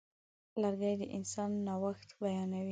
[0.61, 2.69] لرګی د انسان نوښت بیانوي.